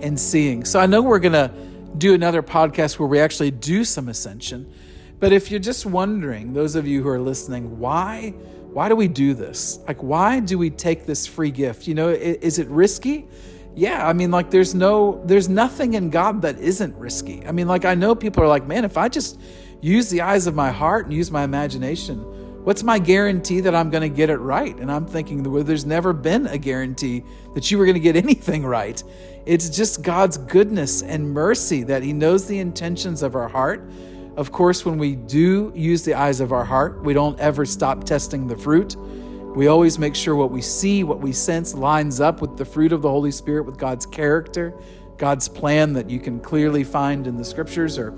and 0.00 0.18
seeing. 0.18 0.64
So 0.64 0.80
I 0.80 0.86
know 0.86 1.02
we're 1.02 1.18
going 1.18 1.32
to 1.32 1.52
do 1.96 2.14
another 2.14 2.42
podcast 2.42 2.98
where 2.98 3.08
we 3.08 3.20
actually 3.20 3.50
do 3.50 3.84
some 3.84 4.08
ascension. 4.08 4.72
But 5.20 5.32
if 5.32 5.50
you're 5.50 5.60
just 5.60 5.86
wondering, 5.86 6.52
those 6.52 6.74
of 6.74 6.86
you 6.86 7.02
who 7.02 7.08
are 7.08 7.20
listening, 7.20 7.78
why 7.78 8.34
why 8.72 8.88
do 8.88 8.96
we 8.96 9.06
do 9.06 9.34
this? 9.34 9.78
Like 9.86 10.02
why 10.02 10.40
do 10.40 10.56
we 10.58 10.70
take 10.70 11.04
this 11.04 11.26
free 11.26 11.50
gift? 11.50 11.86
You 11.86 11.94
know, 11.94 12.08
is 12.08 12.58
it 12.58 12.68
risky? 12.68 13.26
Yeah, 13.74 14.06
I 14.06 14.12
mean 14.14 14.30
like 14.30 14.50
there's 14.50 14.74
no 14.74 15.22
there's 15.26 15.48
nothing 15.48 15.94
in 15.94 16.10
God 16.10 16.42
that 16.42 16.58
isn't 16.58 16.94
risky. 16.96 17.46
I 17.46 17.52
mean 17.52 17.68
like 17.68 17.84
I 17.84 17.94
know 17.94 18.14
people 18.14 18.42
are 18.42 18.48
like, 18.48 18.66
"Man, 18.66 18.84
if 18.84 18.96
I 18.96 19.08
just 19.08 19.38
use 19.80 20.08
the 20.10 20.22
eyes 20.22 20.46
of 20.46 20.54
my 20.54 20.70
heart 20.70 21.06
and 21.06 21.14
use 21.14 21.30
my 21.30 21.44
imagination, 21.44 22.24
what's 22.64 22.82
my 22.82 22.98
guarantee 22.98 23.60
that 23.60 23.74
I'm 23.74 23.90
going 23.90 24.02
to 24.02 24.14
get 24.14 24.30
it 24.30 24.38
right?" 24.38 24.76
And 24.76 24.90
I'm 24.90 25.06
thinking, 25.06 25.42
well, 25.42 25.64
there's 25.64 25.84
never 25.84 26.12
been 26.12 26.46
a 26.46 26.58
guarantee 26.58 27.24
that 27.54 27.70
you 27.70 27.78
were 27.78 27.84
going 27.84 27.94
to 27.94 28.00
get 28.00 28.16
anything 28.24 28.64
right. 28.64 29.02
It's 29.44 29.68
just 29.68 30.02
God's 30.02 30.38
goodness 30.38 31.02
and 31.02 31.30
mercy 31.30 31.82
that 31.84 32.02
He 32.02 32.12
knows 32.12 32.46
the 32.46 32.58
intentions 32.58 33.22
of 33.22 33.34
our 33.34 33.48
heart. 33.48 33.90
Of 34.36 34.50
course, 34.50 34.86
when 34.86 34.96
we 34.96 35.14
do 35.14 35.72
use 35.74 36.04
the 36.04 36.14
eyes 36.14 36.40
of 36.40 36.52
our 36.52 36.64
heart, 36.64 37.02
we 37.02 37.12
don't 37.12 37.38
ever 37.38 37.66
stop 37.66 38.04
testing 38.04 38.46
the 38.46 38.56
fruit. 38.56 38.96
We 39.54 39.66
always 39.66 39.98
make 39.98 40.14
sure 40.14 40.34
what 40.34 40.50
we 40.50 40.62
see, 40.62 41.04
what 41.04 41.20
we 41.20 41.32
sense 41.32 41.74
lines 41.74 42.20
up 42.20 42.40
with 42.40 42.56
the 42.56 42.64
fruit 42.64 42.92
of 42.92 43.02
the 43.02 43.10
Holy 43.10 43.30
Spirit, 43.30 43.64
with 43.64 43.76
God's 43.76 44.06
character, 44.06 44.72
God's 45.18 45.46
plan 45.46 45.92
that 45.92 46.08
you 46.08 46.18
can 46.18 46.40
clearly 46.40 46.82
find 46.82 47.26
in 47.26 47.36
the 47.36 47.44
scriptures 47.44 47.98
or 47.98 48.12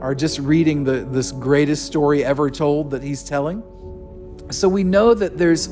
are 0.00 0.14
just 0.14 0.38
reading 0.38 0.84
the, 0.84 1.04
this 1.04 1.32
greatest 1.32 1.86
story 1.86 2.24
ever 2.24 2.50
told 2.50 2.90
that 2.90 3.02
he's 3.02 3.22
telling. 3.22 3.62
So 4.50 4.68
we 4.68 4.84
know 4.84 5.14
that 5.14 5.36
there's 5.36 5.68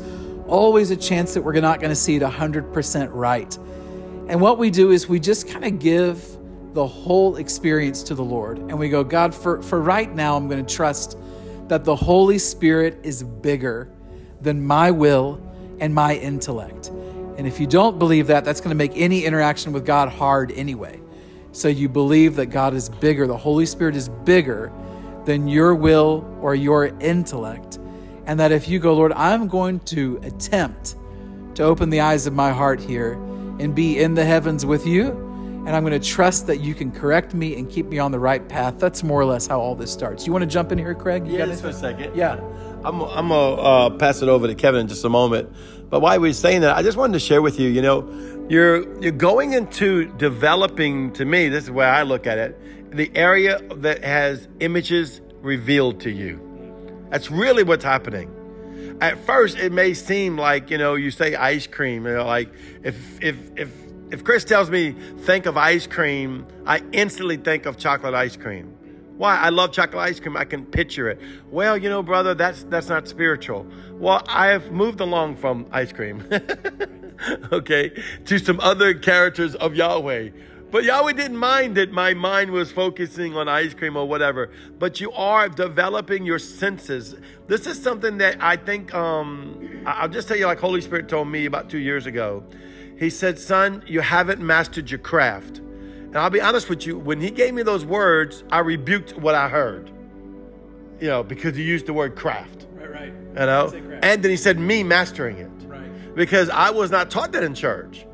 always 0.46 0.90
a 0.90 0.96
chance 0.96 1.34
that 1.34 1.42
we're 1.42 1.60
not 1.60 1.80
going 1.80 1.90
to 1.90 1.96
see 1.96 2.16
it 2.16 2.22
100% 2.22 3.08
right. 3.12 3.56
And 4.28 4.40
what 4.40 4.58
we 4.58 4.70
do 4.70 4.90
is 4.90 5.08
we 5.08 5.20
just 5.20 5.48
kind 5.48 5.64
of 5.64 5.78
give 5.78 6.36
the 6.74 6.86
whole 6.86 7.36
experience 7.36 8.02
to 8.04 8.14
the 8.14 8.24
Lord. 8.24 8.58
And 8.58 8.78
we 8.78 8.88
go, 8.88 9.02
God, 9.02 9.34
for, 9.34 9.62
for 9.62 9.80
right 9.80 10.12
now, 10.14 10.36
I'm 10.36 10.48
going 10.48 10.64
to 10.64 10.74
trust 10.74 11.16
that 11.68 11.84
the 11.84 11.96
Holy 11.96 12.38
Spirit 12.38 12.98
is 13.02 13.22
bigger 13.22 13.90
than 14.40 14.64
my 14.64 14.90
will 14.90 15.40
and 15.80 15.94
my 15.94 16.16
intellect. 16.16 16.88
And 16.88 17.46
if 17.46 17.60
you 17.60 17.66
don't 17.66 17.98
believe 17.98 18.26
that, 18.28 18.44
that's 18.44 18.60
going 18.60 18.70
to 18.70 18.76
make 18.76 18.92
any 18.94 19.24
interaction 19.24 19.72
with 19.72 19.84
God 19.84 20.08
hard 20.08 20.52
anyway. 20.52 21.00
So 21.56 21.68
you 21.68 21.88
believe 21.88 22.36
that 22.36 22.46
God 22.46 22.74
is 22.74 22.90
bigger, 22.90 23.26
the 23.26 23.34
Holy 23.34 23.64
Spirit 23.64 23.96
is 23.96 24.10
bigger 24.10 24.70
than 25.24 25.48
your 25.48 25.74
will 25.74 26.22
or 26.42 26.54
your 26.54 26.88
intellect. 27.00 27.78
And 28.26 28.38
that 28.38 28.52
if 28.52 28.68
you 28.68 28.78
go, 28.78 28.94
Lord, 28.94 29.14
I'm 29.14 29.48
going 29.48 29.80
to 29.80 30.20
attempt 30.22 30.96
to 31.54 31.62
open 31.62 31.88
the 31.88 32.00
eyes 32.00 32.26
of 32.26 32.34
my 32.34 32.52
heart 32.52 32.78
here 32.78 33.14
and 33.58 33.74
be 33.74 33.98
in 34.00 34.12
the 34.12 34.22
heavens 34.22 34.66
with 34.66 34.86
you, 34.86 35.12
and 35.66 35.70
I'm 35.70 35.82
going 35.82 35.98
to 35.98 36.06
trust 36.06 36.46
that 36.48 36.58
you 36.58 36.74
can 36.74 36.92
correct 36.92 37.32
me 37.32 37.56
and 37.56 37.70
keep 37.70 37.86
me 37.86 37.98
on 37.98 38.12
the 38.12 38.18
right 38.18 38.46
path. 38.46 38.78
That's 38.78 39.02
more 39.02 39.18
or 39.18 39.24
less 39.24 39.46
how 39.46 39.58
all 39.58 39.74
this 39.74 39.90
starts. 39.90 40.26
You 40.26 40.32
want 40.34 40.42
to 40.42 40.46
jump 40.46 40.72
in 40.72 40.78
here, 40.78 40.94
Craig? 40.94 41.26
You 41.26 41.38
yeah, 41.38 41.46
just 41.46 41.62
for 41.62 41.68
a 41.68 41.72
second. 41.72 42.14
Yeah. 42.14 42.38
I'm, 42.84 43.00
I'm 43.02 43.28
going 43.28 43.56
to 43.56 43.62
uh, 43.62 43.90
pass 43.90 44.22
it 44.22 44.28
over 44.28 44.46
to 44.46 44.54
Kevin 44.54 44.82
in 44.82 44.88
just 44.88 45.04
a 45.04 45.08
moment. 45.08 45.52
But 45.90 46.00
while 46.00 46.18
we 46.20 46.30
are 46.30 46.32
saying 46.32 46.60
that, 46.62 46.76
I 46.76 46.82
just 46.82 46.96
wanted 46.96 47.14
to 47.14 47.20
share 47.20 47.42
with 47.42 47.58
you, 47.58 47.68
you 47.68 47.82
know, 47.82 48.08
you're, 48.48 49.00
you're 49.02 49.12
going 49.12 49.52
into 49.52 50.06
developing, 50.18 51.12
to 51.14 51.24
me, 51.24 51.48
this 51.48 51.64
is 51.64 51.70
where 51.70 51.90
I 51.90 52.02
look 52.02 52.26
at 52.26 52.38
it, 52.38 52.92
the 52.96 53.10
area 53.14 53.60
that 53.76 54.04
has 54.04 54.48
images 54.60 55.20
revealed 55.40 56.00
to 56.00 56.10
you. 56.10 56.40
That's 57.10 57.30
really 57.30 57.62
what's 57.62 57.84
happening. 57.84 58.32
At 59.00 59.18
first, 59.26 59.58
it 59.58 59.72
may 59.72 59.94
seem 59.94 60.36
like, 60.38 60.70
you 60.70 60.78
know, 60.78 60.94
you 60.94 61.10
say 61.10 61.34
ice 61.34 61.66
cream, 61.66 62.06
you 62.06 62.14
know, 62.14 62.24
like 62.24 62.52
if, 62.82 63.22
if, 63.22 63.36
if, 63.56 63.70
if 64.10 64.24
Chris 64.24 64.44
tells 64.44 64.70
me, 64.70 64.94
think 65.20 65.46
of 65.46 65.56
ice 65.56 65.86
cream, 65.86 66.46
I 66.66 66.82
instantly 66.92 67.36
think 67.36 67.66
of 67.66 67.76
chocolate 67.76 68.14
ice 68.14 68.36
cream. 68.36 68.75
Why? 69.16 69.36
I 69.36 69.48
love 69.48 69.72
chocolate 69.72 70.02
ice 70.02 70.20
cream. 70.20 70.36
I 70.36 70.44
can 70.44 70.66
picture 70.66 71.08
it. 71.08 71.20
Well, 71.50 71.76
you 71.78 71.88
know, 71.88 72.02
brother, 72.02 72.34
that's 72.34 72.64
that's 72.64 72.88
not 72.88 73.08
spiritual. 73.08 73.66
Well, 73.92 74.22
I 74.28 74.48
have 74.48 74.70
moved 74.70 75.00
along 75.00 75.36
from 75.36 75.66
ice 75.72 75.92
cream, 75.92 76.22
okay, 77.52 78.02
to 78.26 78.38
some 78.38 78.60
other 78.60 78.92
characters 78.92 79.54
of 79.54 79.74
Yahweh. 79.74 80.30
But 80.70 80.84
Yahweh 80.84 81.12
didn't 81.12 81.36
mind 81.36 81.76
that 81.76 81.92
my 81.92 82.12
mind 82.12 82.50
was 82.50 82.72
focusing 82.72 83.36
on 83.36 83.48
ice 83.48 83.72
cream 83.72 83.96
or 83.96 84.06
whatever. 84.06 84.50
But 84.78 85.00
you 85.00 85.12
are 85.12 85.48
developing 85.48 86.26
your 86.26 86.40
senses. 86.40 87.14
This 87.46 87.66
is 87.66 87.80
something 87.80 88.18
that 88.18 88.36
I 88.42 88.56
think, 88.56 88.92
um, 88.92 89.82
I'll 89.86 90.08
just 90.08 90.26
tell 90.26 90.36
you, 90.36 90.46
like 90.46 90.58
Holy 90.58 90.80
Spirit 90.80 91.08
told 91.08 91.28
me 91.28 91.46
about 91.46 91.70
two 91.70 91.78
years 91.78 92.06
ago. 92.06 92.42
He 92.98 93.10
said, 93.10 93.38
Son, 93.38 93.84
you 93.86 94.00
haven't 94.00 94.40
mastered 94.40 94.90
your 94.90 94.98
craft. 94.98 95.60
And 96.16 96.22
I'll 96.22 96.30
be 96.30 96.40
honest 96.40 96.70
with 96.70 96.86
you, 96.86 96.98
when 96.98 97.20
he 97.20 97.30
gave 97.30 97.52
me 97.52 97.62
those 97.62 97.84
words, 97.84 98.42
I 98.50 98.60
rebuked 98.60 99.18
what 99.18 99.34
I 99.34 99.50
heard. 99.50 99.90
You 100.98 101.08
know, 101.08 101.22
because 101.22 101.54
he 101.54 101.62
used 101.62 101.84
the 101.84 101.92
word 101.92 102.16
craft. 102.16 102.66
Right, 102.72 102.90
right. 102.90 103.12
You 103.12 103.34
know? 103.34 103.98
And 104.02 104.22
then 104.22 104.30
he 104.30 104.38
said, 104.38 104.58
me 104.58 104.82
mastering 104.82 105.36
it. 105.36 105.50
Right. 105.66 106.14
Because 106.14 106.48
I 106.48 106.70
was 106.70 106.90
not 106.90 107.10
taught 107.10 107.32
that 107.32 107.42
in 107.42 107.54
church. 107.54 108.06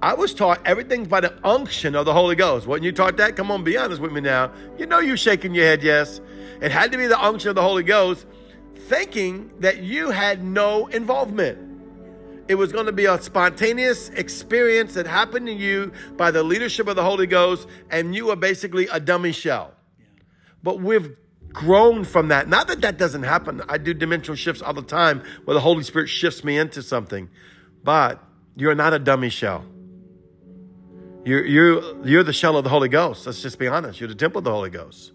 I 0.00 0.14
was 0.14 0.34
taught 0.34 0.64
everything's 0.64 1.08
by 1.08 1.18
the 1.18 1.34
unction 1.42 1.96
of 1.96 2.04
the 2.06 2.12
Holy 2.12 2.36
Ghost. 2.36 2.68
Wasn't 2.68 2.84
you 2.84 2.92
taught 2.92 3.16
that? 3.16 3.34
Come 3.34 3.50
on, 3.50 3.64
be 3.64 3.76
honest 3.76 4.00
with 4.00 4.12
me 4.12 4.20
now. 4.20 4.52
You 4.78 4.86
know 4.86 5.00
you're 5.00 5.16
shaking 5.16 5.52
your 5.52 5.64
head, 5.64 5.82
yes. 5.82 6.20
It 6.62 6.70
had 6.70 6.92
to 6.92 6.96
be 6.96 7.08
the 7.08 7.20
unction 7.20 7.48
of 7.48 7.56
the 7.56 7.62
Holy 7.62 7.82
Ghost, 7.82 8.24
thinking 8.76 9.50
that 9.58 9.82
you 9.82 10.10
had 10.10 10.44
no 10.44 10.86
involvement. 10.86 11.58
It 12.48 12.54
was 12.54 12.72
going 12.72 12.86
to 12.86 12.92
be 12.92 13.04
a 13.04 13.20
spontaneous 13.20 14.08
experience 14.10 14.94
that 14.94 15.06
happened 15.06 15.46
to 15.46 15.52
you 15.52 15.92
by 16.16 16.30
the 16.30 16.42
leadership 16.42 16.88
of 16.88 16.96
the 16.96 17.04
Holy 17.04 17.26
Ghost, 17.26 17.68
and 17.90 18.14
you 18.14 18.26
were 18.26 18.36
basically 18.36 18.88
a 18.88 18.98
dummy 18.98 19.32
shell. 19.32 19.74
But 20.62 20.80
we've 20.80 21.14
grown 21.52 22.04
from 22.04 22.28
that. 22.28 22.48
Not 22.48 22.68
that 22.68 22.80
that 22.80 22.98
doesn't 22.98 23.22
happen. 23.22 23.62
I 23.68 23.78
do 23.78 23.92
dimensional 23.92 24.36
shifts 24.36 24.62
all 24.62 24.72
the 24.72 24.82
time 24.82 25.22
where 25.44 25.54
the 25.54 25.60
Holy 25.60 25.82
Spirit 25.82 26.08
shifts 26.08 26.42
me 26.42 26.56
into 26.56 26.82
something. 26.82 27.28
But 27.84 28.22
you're 28.56 28.74
not 28.74 28.94
a 28.94 28.98
dummy 28.98 29.28
shell. 29.28 29.64
You're, 31.24 31.44
you're, 31.44 32.06
you're 32.06 32.22
the 32.22 32.32
shell 32.32 32.56
of 32.56 32.64
the 32.64 32.70
Holy 32.70 32.88
Ghost. 32.88 33.26
Let's 33.26 33.42
just 33.42 33.58
be 33.58 33.68
honest. 33.68 34.00
You're 34.00 34.08
the 34.08 34.14
temple 34.14 34.38
of 34.38 34.44
the 34.44 34.50
Holy 34.50 34.70
Ghost. 34.70 35.12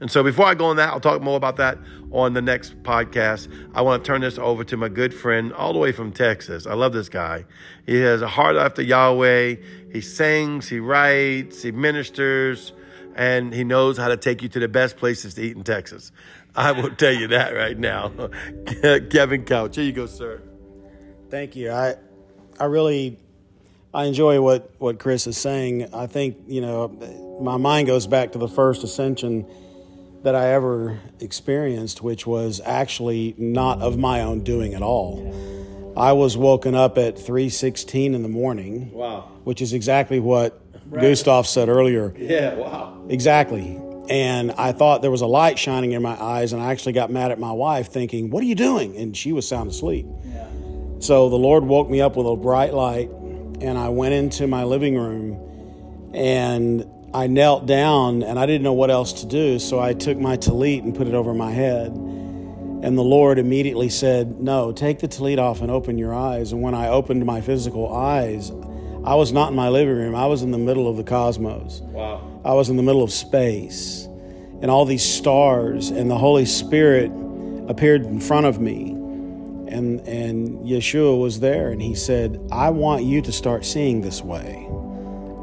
And 0.00 0.10
so 0.10 0.22
before 0.22 0.46
I 0.46 0.54
go 0.54 0.66
on 0.66 0.76
that, 0.76 0.88
I'll 0.88 1.00
talk 1.00 1.20
more 1.20 1.36
about 1.36 1.56
that 1.56 1.78
on 2.10 2.32
the 2.32 2.40
next 2.40 2.82
podcast. 2.82 3.48
I 3.74 3.82
want 3.82 4.02
to 4.02 4.08
turn 4.08 4.22
this 4.22 4.38
over 4.38 4.64
to 4.64 4.76
my 4.76 4.88
good 4.88 5.12
friend 5.12 5.52
all 5.52 5.74
the 5.74 5.78
way 5.78 5.92
from 5.92 6.10
Texas. 6.10 6.66
I 6.66 6.72
love 6.72 6.94
this 6.94 7.10
guy. 7.10 7.44
He 7.86 7.96
has 8.00 8.22
a 8.22 8.28
heart 8.28 8.56
after 8.56 8.80
Yahweh. 8.80 9.56
He 9.92 10.00
sings, 10.00 10.68
he 10.68 10.78
writes, 10.78 11.62
he 11.62 11.70
ministers, 11.70 12.72
and 13.14 13.52
he 13.52 13.62
knows 13.62 13.98
how 13.98 14.08
to 14.08 14.16
take 14.16 14.42
you 14.42 14.48
to 14.48 14.58
the 14.58 14.68
best 14.68 14.96
places 14.96 15.34
to 15.34 15.42
eat 15.42 15.56
in 15.56 15.64
Texas. 15.64 16.12
I 16.56 16.72
will 16.72 16.90
tell 16.90 17.12
you 17.12 17.28
that 17.28 17.54
right 17.54 17.78
now. 17.78 18.10
Kevin 19.10 19.44
Couch. 19.44 19.76
Here 19.76 19.84
you 19.84 19.92
go, 19.92 20.06
sir. 20.06 20.42
Thank 21.28 21.56
you. 21.56 21.70
I 21.70 21.96
I 22.58 22.64
really 22.64 23.18
I 23.92 24.04
enjoy 24.04 24.40
what, 24.40 24.70
what 24.78 24.98
Chris 24.98 25.26
is 25.26 25.36
saying. 25.36 25.92
I 25.92 26.06
think, 26.06 26.36
you 26.46 26.60
know, 26.60 26.88
my 27.42 27.56
mind 27.56 27.88
goes 27.88 28.06
back 28.06 28.32
to 28.32 28.38
the 28.38 28.48
first 28.48 28.84
ascension 28.84 29.46
that 30.22 30.34
I 30.34 30.52
ever 30.52 30.98
experienced, 31.18 32.02
which 32.02 32.26
was 32.26 32.60
actually 32.64 33.34
not 33.38 33.80
of 33.80 33.98
my 33.98 34.20
own 34.20 34.42
doing 34.42 34.74
at 34.74 34.82
all. 34.82 35.34
I 35.96 36.12
was 36.12 36.36
woken 36.36 36.74
up 36.74 36.98
at 36.98 37.18
3:16 37.18 38.14
in 38.14 38.22
the 38.22 38.28
morning. 38.28 38.90
Wow. 38.92 39.28
Which 39.44 39.60
is 39.60 39.72
exactly 39.72 40.20
what 40.20 40.60
right. 40.88 41.02
Gustav 41.02 41.46
said 41.46 41.68
earlier. 41.68 42.14
Yeah, 42.16 42.54
wow. 42.54 42.96
Exactly. 43.08 43.80
And 44.08 44.52
I 44.52 44.72
thought 44.72 45.02
there 45.02 45.10
was 45.10 45.20
a 45.20 45.26
light 45.26 45.58
shining 45.58 45.92
in 45.92 46.02
my 46.02 46.20
eyes, 46.20 46.52
and 46.52 46.60
I 46.60 46.72
actually 46.72 46.92
got 46.92 47.10
mad 47.10 47.30
at 47.30 47.38
my 47.38 47.52
wife, 47.52 47.88
thinking, 47.88 48.30
What 48.30 48.42
are 48.42 48.46
you 48.46 48.54
doing? 48.54 48.96
And 48.96 49.16
she 49.16 49.32
was 49.32 49.46
sound 49.46 49.70
asleep. 49.70 50.06
Yeah. 50.24 50.46
So 50.98 51.28
the 51.28 51.36
Lord 51.36 51.64
woke 51.64 51.88
me 51.88 52.00
up 52.00 52.16
with 52.16 52.26
a 52.26 52.36
bright 52.36 52.74
light, 52.74 53.10
and 53.60 53.78
I 53.78 53.88
went 53.88 54.14
into 54.14 54.46
my 54.46 54.64
living 54.64 54.96
room 54.96 55.38
and 56.12 56.89
I 57.12 57.26
knelt 57.26 57.66
down 57.66 58.22
and 58.22 58.38
I 58.38 58.46
didn't 58.46 58.62
know 58.62 58.72
what 58.72 58.90
else 58.90 59.12
to 59.14 59.26
do, 59.26 59.58
so 59.58 59.80
I 59.80 59.94
took 59.94 60.18
my 60.18 60.36
tallit 60.36 60.82
and 60.82 60.94
put 60.94 61.08
it 61.08 61.14
over 61.14 61.34
my 61.34 61.50
head. 61.50 61.88
And 61.88 62.96
the 62.96 63.02
Lord 63.02 63.38
immediately 63.38 63.88
said, 63.88 64.40
No, 64.40 64.72
take 64.72 65.00
the 65.00 65.08
tallit 65.08 65.38
off 65.38 65.60
and 65.60 65.70
open 65.70 65.98
your 65.98 66.14
eyes. 66.14 66.52
And 66.52 66.62
when 66.62 66.74
I 66.74 66.88
opened 66.88 67.24
my 67.26 67.40
physical 67.40 67.92
eyes, 67.92 68.50
I 69.04 69.16
was 69.16 69.32
not 69.32 69.50
in 69.50 69.56
my 69.56 69.68
living 69.68 69.96
room, 69.96 70.14
I 70.14 70.26
was 70.26 70.42
in 70.42 70.52
the 70.52 70.58
middle 70.58 70.86
of 70.86 70.96
the 70.96 71.04
cosmos. 71.04 71.80
Wow. 71.82 72.40
I 72.44 72.54
was 72.54 72.70
in 72.70 72.76
the 72.76 72.82
middle 72.82 73.02
of 73.02 73.12
space. 73.12 74.06
And 74.62 74.70
all 74.70 74.84
these 74.84 75.04
stars, 75.04 75.90
and 75.90 76.10
the 76.10 76.18
Holy 76.18 76.44
Spirit 76.44 77.10
appeared 77.68 78.02
in 78.04 78.20
front 78.20 78.46
of 78.46 78.60
me. 78.60 78.90
And, 78.90 80.00
and 80.00 80.66
Yeshua 80.66 81.20
was 81.20 81.40
there, 81.40 81.70
and 81.70 81.80
he 81.80 81.94
said, 81.94 82.40
I 82.52 82.70
want 82.70 83.04
you 83.04 83.22
to 83.22 83.32
start 83.32 83.64
seeing 83.64 84.00
this 84.00 84.22
way 84.22 84.68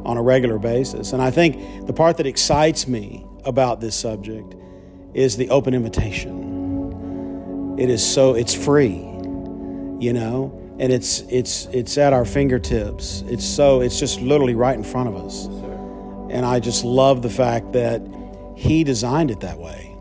on 0.07 0.17
a 0.17 0.21
regular 0.21 0.57
basis. 0.57 1.11
And 1.11 1.21
I 1.21 1.29
think 1.29 1.85
the 1.85 1.93
part 1.93 2.17
that 2.17 2.25
excites 2.25 2.87
me 2.87 3.25
about 3.43 3.81
this 3.81 3.95
subject 3.95 4.55
is 5.13 5.35
the 5.35 5.49
open 5.49 5.73
invitation. 5.73 7.75
It 7.77 7.89
is 7.89 8.03
so 8.03 8.33
it's 8.33 8.55
free, 8.55 8.95
you 9.99 10.13
know, 10.13 10.75
and 10.79 10.93
it's 10.93 11.21
it's 11.29 11.65
it's 11.67 11.97
at 11.97 12.13
our 12.13 12.23
fingertips. 12.23 13.23
It's 13.27 13.45
so 13.45 13.81
it's 13.81 13.99
just 13.99 14.21
literally 14.21 14.55
right 14.55 14.75
in 14.75 14.83
front 14.83 15.09
of 15.09 15.17
us. 15.17 15.45
And 16.31 16.45
I 16.45 16.59
just 16.59 16.85
love 16.85 17.21
the 17.21 17.29
fact 17.29 17.73
that 17.73 18.01
he 18.55 18.83
designed 18.83 19.29
it 19.29 19.41
that 19.41 19.59
way 19.59 19.93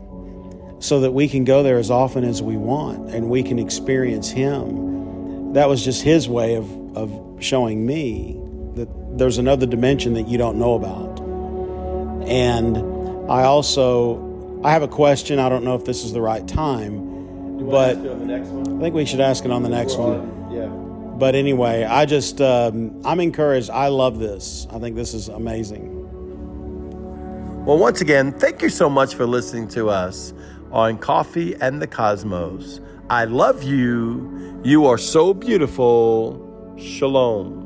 so 0.79 1.01
that 1.01 1.11
we 1.11 1.27
can 1.27 1.43
go 1.43 1.63
there 1.63 1.77
as 1.77 1.91
often 1.91 2.23
as 2.23 2.41
we 2.41 2.55
want 2.55 3.09
and 3.09 3.29
we 3.29 3.43
can 3.43 3.59
experience 3.59 4.29
him. 4.29 5.53
That 5.53 5.67
was 5.67 5.83
just 5.83 6.01
his 6.01 6.29
way 6.29 6.55
of, 6.55 6.97
of 6.97 7.37
showing 7.39 7.85
me 7.85 8.39
that 8.77 9.17
there's 9.17 9.37
another 9.37 9.65
dimension 9.65 10.13
that 10.13 10.27
you 10.27 10.37
don't 10.37 10.57
know 10.57 10.75
about. 10.75 11.19
And 12.27 12.77
I 13.29 13.43
also 13.43 14.61
I 14.63 14.71
have 14.71 14.81
a 14.83 14.87
question. 14.87 15.39
I 15.39 15.49
don't 15.49 15.63
know 15.63 15.75
if 15.75 15.85
this 15.85 16.03
is 16.03 16.13
the 16.13 16.21
right 16.21 16.47
time, 16.47 17.67
but 17.69 17.97
I 17.97 18.79
think 18.79 18.95
we 18.95 19.05
should 19.05 19.19
ask 19.19 19.45
it 19.45 19.51
on 19.51 19.63
the 19.63 19.69
next 19.69 19.97
one. 19.97 20.51
yeah. 20.51 20.67
But 20.67 21.35
anyway, 21.35 21.83
I 21.83 22.05
just 22.05 22.41
um, 22.41 23.01
I'm 23.03 23.19
encouraged. 23.19 23.69
I 23.69 23.87
love 23.87 24.19
this. 24.19 24.67
I 24.71 24.79
think 24.79 24.95
this 24.95 25.13
is 25.13 25.29
amazing. 25.29 25.95
Well, 27.65 27.77
once 27.77 28.01
again, 28.01 28.31
thank 28.33 28.61
you 28.61 28.69
so 28.69 28.89
much 28.89 29.15
for 29.15 29.25
listening 29.25 29.67
to 29.69 29.89
us 29.89 30.33
on 30.71 30.97
Coffee 30.97 31.55
and 31.55 31.81
the 31.81 31.87
Cosmos. 31.87 32.79
I 33.09 33.25
love 33.25 33.63
you. 33.63 34.61
You 34.63 34.85
are 34.85 34.97
so 34.97 35.33
beautiful. 35.33 36.43
Shalom. 36.77 37.56